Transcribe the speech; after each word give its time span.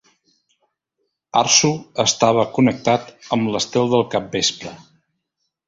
Arsu 1.41 1.69
estava 2.05 2.47
connectat 2.57 3.13
amb 3.37 3.55
l'estel 3.57 3.95
del 3.95 4.05
capvespre. 4.17 4.77